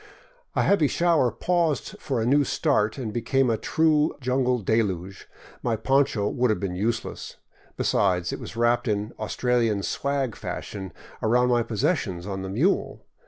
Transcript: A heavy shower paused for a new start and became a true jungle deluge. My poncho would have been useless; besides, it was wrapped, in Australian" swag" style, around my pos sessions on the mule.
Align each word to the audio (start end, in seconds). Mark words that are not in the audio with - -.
A 0.55 0.63
heavy 0.63 0.87
shower 0.87 1.29
paused 1.31 1.95
for 1.99 2.19
a 2.19 2.25
new 2.25 2.43
start 2.43 2.97
and 2.97 3.13
became 3.13 3.51
a 3.51 3.55
true 3.57 4.15
jungle 4.19 4.57
deluge. 4.57 5.29
My 5.61 5.75
poncho 5.75 6.27
would 6.27 6.49
have 6.49 6.59
been 6.59 6.73
useless; 6.73 7.37
besides, 7.77 8.33
it 8.33 8.39
was 8.39 8.55
wrapped, 8.55 8.87
in 8.87 9.13
Australian" 9.19 9.83
swag" 9.83 10.35
style, 10.37 10.89
around 11.21 11.49
my 11.49 11.61
pos 11.61 11.81
sessions 11.81 12.25
on 12.25 12.41
the 12.41 12.49
mule. 12.49 13.05